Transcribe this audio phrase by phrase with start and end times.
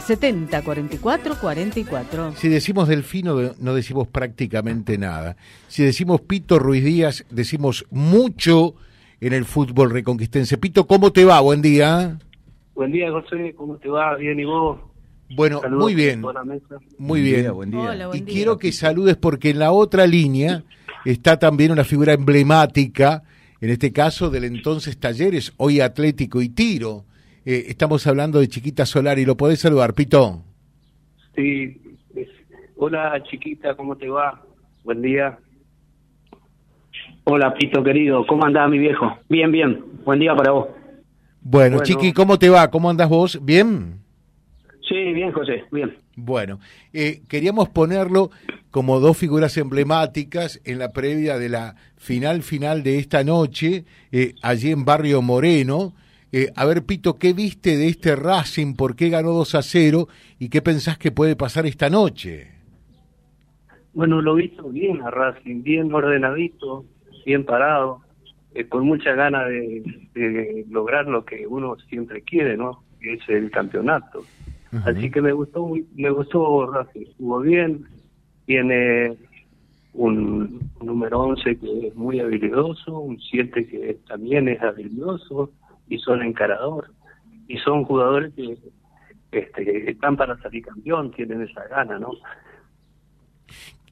[0.00, 2.32] 70 44 44.
[2.36, 5.36] Si decimos Delfino, no decimos prácticamente nada.
[5.68, 8.74] Si decimos Pito Ruiz Díaz, decimos mucho
[9.20, 10.56] en el fútbol reconquistense.
[10.56, 11.40] Pito, ¿cómo te va?
[11.40, 12.18] Buen día.
[12.74, 13.52] Buen día, José.
[13.54, 14.16] ¿Cómo te va?
[14.16, 14.80] Bien, ¿y vos?
[15.36, 16.22] Bueno, Saludos muy bien.
[16.22, 16.76] por la mesa.
[16.96, 17.52] Muy bien.
[17.52, 17.80] buen día.
[17.80, 18.34] Hola, buen Y día.
[18.34, 20.64] quiero que saludes porque en la otra línea
[21.04, 23.24] está también una figura emblemática,
[23.60, 27.04] en este caso del entonces Talleres, hoy Atlético y Tiro.
[27.44, 29.24] Eh, estamos hablando de Chiquita Solari.
[29.24, 30.42] ¿Lo podés saludar, Pito?
[31.34, 31.80] Sí.
[32.76, 34.42] Hola, chiquita, ¿cómo te va?
[34.84, 35.38] Buen día.
[37.24, 39.18] Hola, Pito querido, ¿cómo andás, mi viejo?
[39.28, 40.68] Bien, bien, buen día para vos.
[41.40, 41.82] Bueno, Bueno.
[41.82, 42.68] Chiqui, ¿cómo te va?
[42.70, 43.38] ¿Cómo andas vos?
[43.44, 43.98] ¿Bien?
[44.88, 45.96] Sí, bien, José, bien.
[46.16, 46.58] Bueno,
[46.92, 48.30] eh, queríamos ponerlo
[48.70, 54.34] como dos figuras emblemáticas en la previa de la final final de esta noche, eh,
[54.42, 55.94] allí en Barrio Moreno.
[56.34, 58.74] Eh, a ver, Pito, ¿qué viste de este Racing?
[58.74, 60.08] ¿Por qué ganó 2 a 0?
[60.38, 62.48] ¿Y qué pensás que puede pasar esta noche?
[63.92, 66.86] Bueno, lo visto bien a Racing, bien ordenadito,
[67.26, 68.00] bien parado,
[68.54, 69.82] eh, con mucha ganas de,
[70.14, 72.82] de lograr lo que uno siempre quiere, ¿no?
[72.98, 74.24] Que es el campeonato.
[74.86, 77.84] Así que me gustó, me gustó Racing, jugó bien,
[78.46, 79.18] tiene
[79.92, 85.50] un número 11 que es muy habilidoso, un 7 que también es habilidoso
[85.92, 86.90] y son encarador
[87.48, 88.56] y son jugadores que
[89.30, 92.12] este, están para salir campeón, tienen esa gana, ¿no?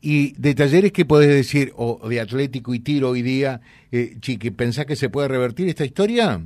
[0.00, 1.72] Y de talleres, ¿qué podés decir?
[1.76, 3.60] O de Atlético y Tiro hoy día,
[3.92, 6.40] eh, Chiqui, ¿pensás que se puede revertir esta historia?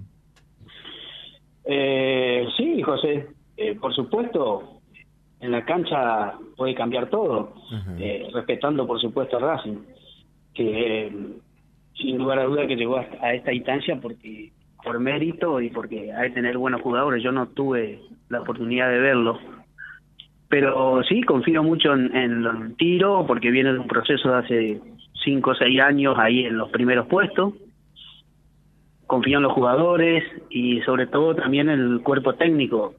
[1.64, 4.80] Eh, sí, José, eh, por supuesto,
[5.38, 7.55] en la cancha puede cambiar todo,
[8.00, 9.78] eh, respetando, por supuesto, a Racing,
[10.52, 11.12] que eh,
[11.94, 14.50] sin lugar a duda que llegó a esta instancia porque
[14.84, 17.22] por mérito y porque hay que tener buenos jugadores.
[17.22, 19.38] Yo no tuve la oportunidad de verlo.
[20.48, 24.80] Pero sí, confío mucho en, el tiro porque viene de un proceso de hace
[25.24, 27.54] cinco o seis años ahí en los primeros puestos.
[29.06, 32.94] Confío en los jugadores y sobre todo también en el cuerpo técnico.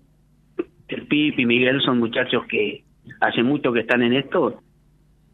[0.87, 2.83] El Pip y Miguel son muchachos que
[3.21, 4.59] hace mucho que están en esto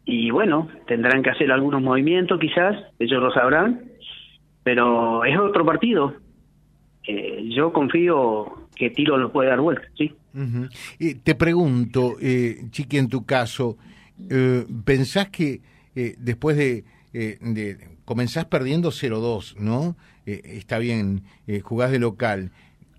[0.04, 3.82] y bueno, tendrán que hacer algunos movimientos quizás, ellos lo sabrán,
[4.64, 6.14] pero es otro partido.
[7.06, 10.14] Eh, yo confío que Tiro lo puede dar vuelta, sí.
[11.00, 13.76] Eh, te pregunto, eh, Chiqui, en tu caso,
[14.30, 15.60] eh, ¿pensás que
[15.94, 19.96] eh, después de, eh, de- comenzás perdiendo 0-2, ¿no?
[20.26, 21.22] Eh, está bien,
[21.62, 22.50] jugás de local.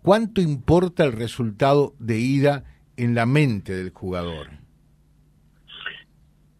[0.01, 2.63] ¿Cuánto importa el resultado de ida
[2.97, 4.47] en la mente del jugador?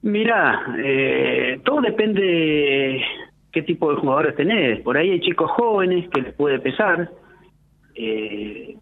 [0.02, 3.02] Mira, eh, todo depende
[3.52, 4.82] qué tipo de jugadores tenés.
[4.82, 7.10] Por ahí hay chicos jóvenes que les puede pesar,
[7.96, 8.76] eh,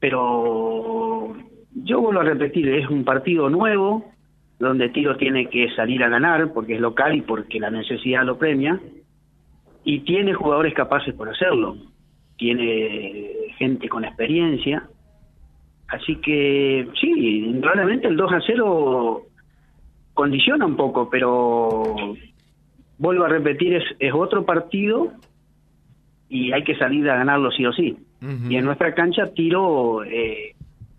[0.00, 1.34] pero
[1.74, 4.12] yo vuelvo a repetir, es un partido nuevo
[4.58, 8.38] donde Tiro tiene que salir a ganar porque es local y porque la necesidad lo
[8.38, 8.80] premia
[9.84, 11.76] y tiene jugadores capaces por hacerlo.
[12.36, 14.88] Tiene gente con experiencia.
[15.88, 19.22] Así que sí, indudablemente el 2 a 0
[20.12, 22.14] condiciona un poco, pero
[22.98, 25.12] vuelvo a repetir, es, es otro partido
[26.28, 27.96] y hay que salir a ganarlo sí o sí.
[28.20, 30.54] Y en nuestra cancha tiro eh,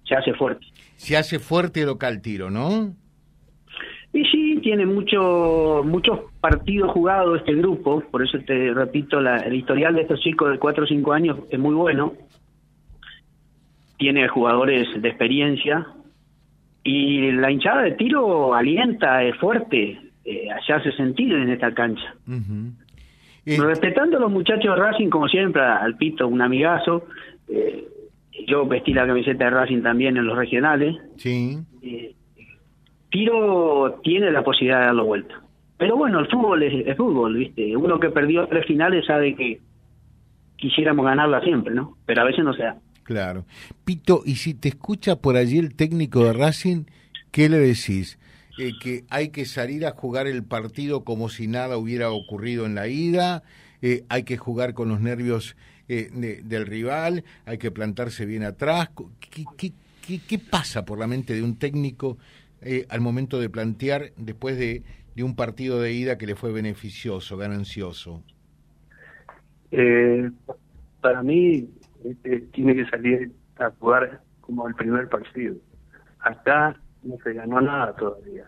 [0.05, 0.65] se hace fuerte.
[0.95, 2.93] Se hace fuerte local tiro, ¿no?
[4.11, 9.53] Y sí, tiene mucho, muchos partidos jugados este grupo, por eso te repito, la- el
[9.53, 12.13] historial de estos chicos de 4 o 5 años es muy bueno.
[13.97, 15.85] Tiene jugadores de experiencia
[16.83, 22.15] y la hinchada de tiro alienta, es fuerte, eh, se hace sentir en esta cancha.
[22.27, 22.71] Ujú.
[23.45, 27.05] Respetando a los muchachos de Racing, como siempre, al Pito, un amigazo.
[27.47, 27.85] eh,
[28.47, 30.95] yo vestí la camiseta de Racing también en los regionales.
[31.17, 31.57] sí.
[31.81, 32.13] Eh,
[33.11, 35.41] Tiro tiene la posibilidad de darlo vuelta.
[35.77, 37.75] Pero bueno, el fútbol es, es fútbol, ¿viste?
[37.75, 39.59] Uno que perdió tres finales sabe que
[40.57, 41.97] quisiéramos ganarla siempre, ¿no?
[42.05, 42.77] Pero a veces no se da.
[43.03, 43.45] Claro.
[43.83, 46.83] Pito, y si te escucha por allí el técnico de Racing,
[47.31, 48.19] ¿qué le decís?
[48.61, 52.75] Eh, que hay que salir a jugar el partido como si nada hubiera ocurrido en
[52.75, 53.41] la ida,
[53.81, 55.55] eh, hay que jugar con los nervios
[55.87, 58.89] eh, de- del rival, hay que plantarse bien atrás.
[59.21, 62.17] ¿Qué, pasa por la mente de un técnico
[62.89, 64.83] al momento de plantear después de,
[65.23, 68.23] un partido de ida que le fue beneficioso, ganancioso?
[70.99, 71.69] Para mí
[72.03, 75.55] este, tiene que salir a jugar como el primer partido.
[76.19, 78.45] Acá no se ganó nada todavía.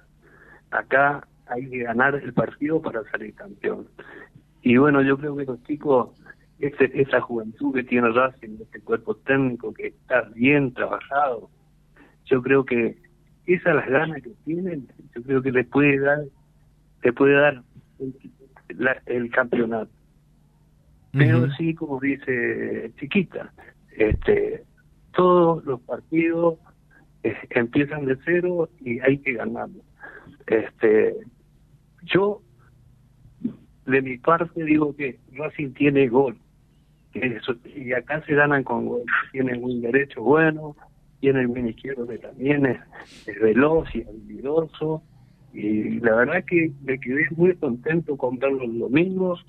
[0.72, 3.88] Acá hay que ganar el partido para salir campeón.
[4.62, 6.10] Y bueno, yo creo que los chicos,
[6.60, 11.50] ese, esa juventud que tiene Racing, este cuerpo técnico que está bien trabajado,
[12.26, 12.98] yo creo que
[13.46, 16.20] esas las ganas que tienen, yo creo que les puede dar,
[17.04, 17.64] les puede dar
[19.06, 19.92] el, campeonato.
[21.12, 23.52] Pero sí, como dice Chiquita,
[23.98, 24.64] este,
[25.14, 26.60] todos los partidos
[27.50, 29.82] empiezan de cero y hay que ganarlo.
[30.48, 31.16] Este,
[32.04, 32.42] yo,
[33.86, 36.38] de mi parte, digo que Racing tiene gol.
[37.14, 39.04] y acá se ganan con gol.
[39.32, 40.76] Tienen un derecho bueno,
[41.20, 42.80] tienen un izquierdo que también es,
[43.42, 45.04] veloz y habilidoso.
[45.54, 49.46] Y la verdad que me quedé muy contento con verlo los domingos.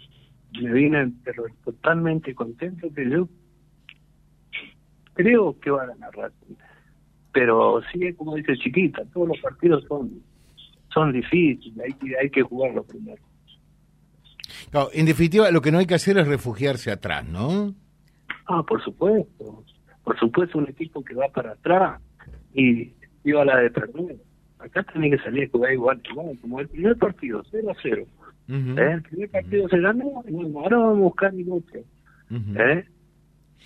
[0.60, 3.28] Me vine pero totalmente contento que yo
[5.14, 6.56] creo que va a ganar Racing.
[7.32, 10.22] Pero sí, como dice Chiquita, todos los partidos son
[10.92, 13.22] son difíciles, hay que, hay que jugarlos primero.
[14.92, 17.74] en definitiva, lo que no hay que hacer es refugiarse atrás, ¿no?
[18.46, 19.64] Ah, por supuesto.
[20.04, 22.00] Por supuesto, un equipo que va para atrás
[22.54, 22.92] y
[23.24, 24.16] iba a la de perder.
[24.58, 28.06] Acá tiene que salir a jugar igual, igual como el primer partido, 0 a 0.
[28.48, 28.90] ¿Eh?
[28.94, 31.80] El primer partido se ganó, y bueno, ahora vamos a buscar minutos.
[32.30, 32.84] ¿Eh?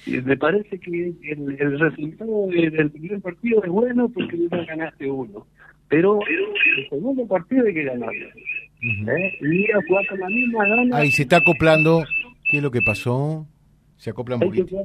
[0.06, 5.46] Me parece que el, el resultado del primer partido es bueno porque ya ganaste uno
[5.88, 8.26] pero el segundo partido hay que ganarlo.
[8.82, 9.38] ¿Eh?
[9.40, 10.96] Y cuatro la misma gana.
[10.96, 12.04] Ahí se está acoplando.
[12.50, 13.46] ¿Qué es lo que pasó?
[13.96, 14.76] Se acopla un poquito.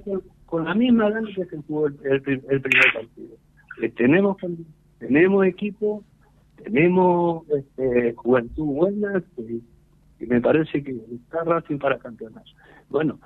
[0.46, 2.22] Con la misma gana que se jugó el, el,
[2.62, 3.36] primer partido.
[3.82, 4.38] Eh, tenemos
[5.00, 6.04] tenemos equipo,
[6.64, 9.62] tenemos este, juventud buena, y,
[10.26, 12.44] me parece que está Racing para campeonar.
[12.90, 13.20] Bueno,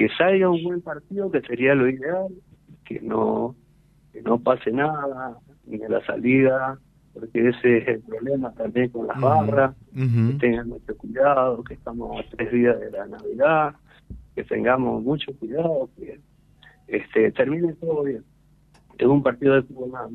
[0.00, 2.28] que salga un buen partido, que sería lo ideal,
[2.86, 3.54] que no
[4.14, 5.36] que no pase nada,
[5.66, 6.78] ni de la salida,
[7.12, 12.18] porque ese es el problema también con las barras, que tengan mucho cuidado, que estamos
[12.18, 13.74] a tres días de la Navidad,
[14.34, 16.18] que tengamos mucho cuidado, que
[16.88, 18.24] este termine todo bien.
[18.96, 20.08] Es un partido de fútbol nada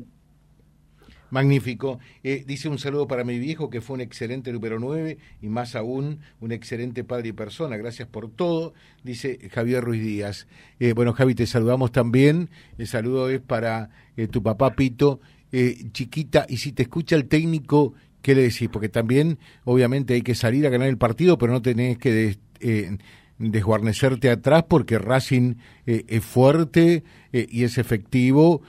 [1.30, 1.98] Magnífico.
[2.22, 5.74] Eh, dice un saludo para mi viejo, que fue un excelente número 9 y más
[5.74, 7.76] aún un excelente padre y persona.
[7.76, 10.46] Gracias por todo, dice Javier Ruiz Díaz.
[10.80, 12.50] Eh, bueno, Javi, te saludamos también.
[12.78, 15.20] El saludo es para eh, tu papá Pito
[15.52, 18.68] eh, chiquita, y si te escucha el técnico, ¿qué le decís?
[18.70, 22.98] Porque también, obviamente, hay que salir a ganar el partido, pero no tenés que eh,
[23.38, 25.54] desguarnecerte atrás porque Racing
[25.86, 28.62] eh, es fuerte y es efectivo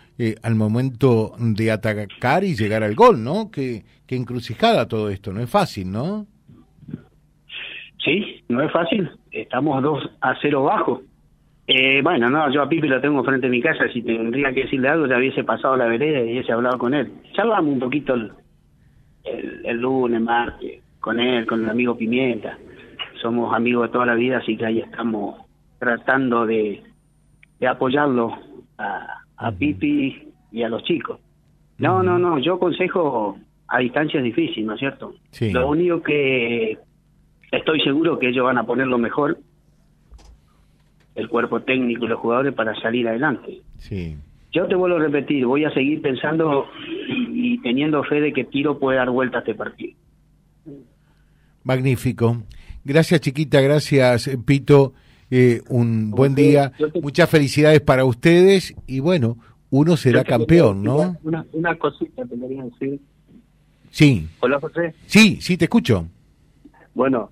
[0.44, 3.50] al momento de atacar y llegar al gol, ¿no?
[3.50, 6.28] Que, que encrucijada todo esto, no es fácil, ¿no?
[8.04, 9.10] Sí, no es fácil.
[9.32, 11.02] Estamos 2 a 0 bajo.
[11.68, 14.64] Eh, bueno, no, yo a Pipi lo tengo frente a mi casa, si tendría que
[14.64, 17.12] decirle algo ya hubiese pasado la vereda y hubiese hablado con él.
[17.34, 18.32] Charlamos un poquito el,
[19.66, 22.58] el, lunes, martes, con él, con el amigo Pimienta.
[23.22, 25.42] Somos amigos de toda la vida, así que ahí estamos
[25.80, 26.84] tratando de,
[27.60, 28.34] de apoyarlo
[28.78, 31.20] a, a Pipi y a los chicos.
[31.78, 33.38] No, no, no, yo consejo
[33.68, 35.14] a distancia es difícil, ¿no es cierto?
[35.52, 36.78] Lo único que
[37.52, 39.38] estoy seguro que ellos van a poner lo mejor
[41.16, 43.62] el cuerpo técnico y los jugadores para salir adelante.
[43.78, 44.16] Sí.
[44.52, 46.68] Yo te vuelvo a repetir, voy a seguir pensando
[47.08, 49.94] y, teniendo fe de que Tiro puede dar vuelta a este partido.
[51.64, 52.38] Magnífico.
[52.88, 54.94] Gracias chiquita, gracias Pito.
[55.30, 59.36] Eh, un buen día, muchas felicidades para ustedes y bueno,
[59.70, 61.18] uno será campeón, ¿no?
[61.22, 63.02] Una, una cosita te quería decir.
[63.90, 64.30] Sí.
[64.40, 64.96] Hola José.
[65.06, 66.08] Sí, sí, te escucho.
[66.94, 67.30] Bueno,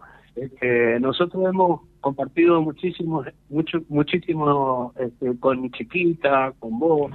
[1.00, 7.14] nosotros hemos compartido muchísimo, mucho, muchísimo este, con Chiquita, con vos,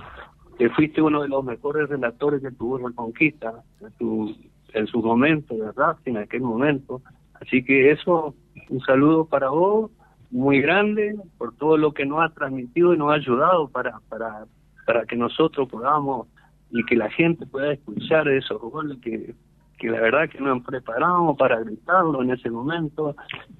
[0.56, 4.34] que fuiste uno de los mejores relatores que tuvo la conquista en su,
[4.72, 5.98] en su momento, ¿verdad?
[6.06, 7.02] En aquel momento.
[7.40, 8.34] Así que eso,
[8.68, 9.90] un saludo para vos,
[10.30, 14.46] muy grande, por todo lo que nos ha transmitido y nos ha ayudado para, para,
[14.86, 16.28] para que nosotros podamos
[16.70, 19.34] y que la gente pueda escuchar esos goles que
[19.80, 23.16] que la verdad que nos preparamos para gritarlo en ese momento.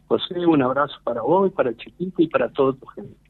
[0.07, 3.30] José, un abrazo para vos, para Chiquito y para todo tu gente.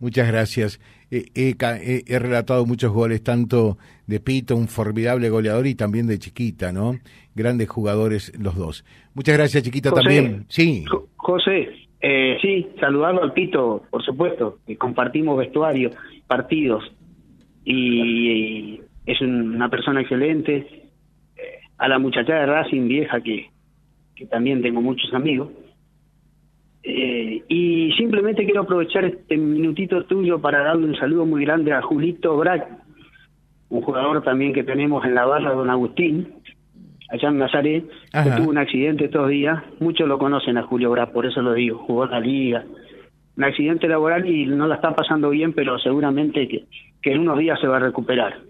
[0.00, 0.80] Muchas gracias.
[1.10, 6.94] he, relatado muchos goles, tanto de Pito, un formidable goleador, y también de Chiquita, ¿no?
[7.34, 8.84] Grandes jugadores los dos.
[9.14, 10.44] Muchas gracias, Chiquita, también.
[10.48, 10.84] Sí.
[11.16, 15.90] José, eh, sí, saludarlo al Pito, por supuesto, que compartimos vestuario,
[16.26, 16.84] partidos,
[17.64, 20.86] y es una persona excelente,
[21.78, 23.50] a la muchacha de Racing vieja que,
[24.14, 25.50] que también tengo muchos amigos.
[26.88, 31.82] Eh, y simplemente quiero aprovechar este minutito tuyo para darle un saludo muy grande a
[31.82, 32.64] Julito Brack,
[33.70, 36.28] un jugador también que tenemos en la barra Don Agustín,
[37.10, 39.64] allá en Nazaret, que tuvo un accidente estos días.
[39.80, 42.64] Muchos lo conocen a Julio Brack, por eso lo digo, jugó en la liga.
[43.36, 46.66] Un accidente laboral y no la está pasando bien, pero seguramente que,
[47.02, 48.42] que en unos días se va a recuperar.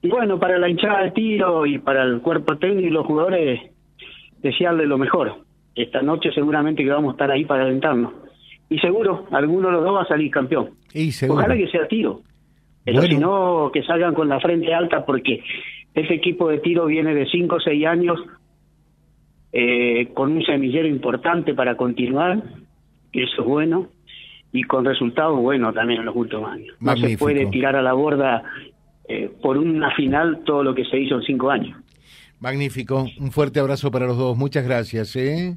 [0.00, 3.60] Y bueno, para la hinchada de tiro y para el cuerpo técnico y los jugadores,
[4.42, 5.42] desearle lo mejor.
[5.74, 8.12] Esta noche seguramente que vamos a estar ahí para alentarnos.
[8.68, 10.70] Y seguro, alguno de los dos va a salir campeón.
[10.92, 11.40] Y seguro.
[11.40, 12.20] Ojalá que sea tiro.
[12.84, 13.14] Pero Bueno.
[13.14, 15.42] si no, que salgan con la frente alta porque
[15.94, 18.18] ese equipo de tiro viene de 5 o 6 años
[19.52, 22.42] eh, con un semillero importante para continuar,
[23.12, 23.88] que eso es bueno,
[24.52, 26.74] y con resultados buenos también en los últimos años.
[26.80, 28.42] No se puede tirar a la borda
[29.08, 31.78] eh, por una final todo lo que se hizo en 5 años.
[32.40, 33.06] Magnífico.
[33.20, 34.36] Un fuerte abrazo para los dos.
[34.36, 35.56] Muchas gracias, ¿eh?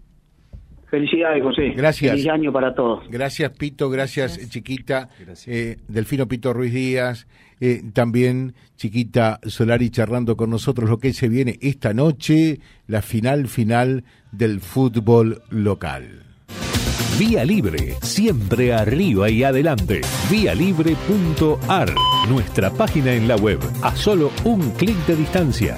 [0.95, 1.73] Felicidades, José.
[1.75, 2.11] Gracias.
[2.13, 3.03] Feliz año para todos.
[3.09, 3.89] Gracias, Pito.
[3.89, 5.09] Gracias, Chiquita.
[5.45, 7.27] Eh, Delfino Pito Ruiz Díaz.
[7.59, 13.47] eh, también Chiquita Solari charlando con nosotros lo que se viene esta noche, la final
[13.49, 16.23] final del fútbol local.
[17.19, 19.99] Vía Libre, siempre arriba y adelante.
[20.31, 21.93] Vialibre.ar,
[22.29, 25.77] nuestra página en la web, a solo un clic de distancia.